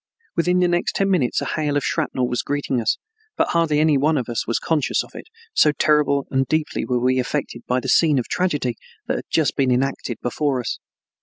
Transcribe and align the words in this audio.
Within 0.35 0.57
the 0.57 0.67
next 0.67 0.95
ten 0.95 1.11
minutes 1.11 1.41
a 1.41 1.45
hail 1.45 1.77
of 1.77 1.83
shrapnel 1.83 2.27
was 2.27 2.41
greeting 2.41 2.81
us, 2.81 2.97
but 3.37 3.49
hardly 3.49 3.79
any 3.79 3.99
one 3.99 4.17
of 4.17 4.29
us 4.29 4.47
was 4.47 4.57
conscious 4.57 5.03
of 5.03 5.11
it, 5.13 5.25
so 5.53 5.71
terribly 5.71 6.21
and 6.31 6.47
deeply 6.47 6.83
were 6.85 6.97
we 6.97 7.19
affected 7.19 7.61
by 7.67 7.79
the 7.79 7.87
scene 7.87 8.17
of 8.17 8.27
tragedy 8.27 8.77
that 9.05 9.17
had 9.17 9.25
just 9.29 9.55
been 9.55 9.69
enacted 9.71 10.17
before 10.19 10.59
us. 10.59 10.79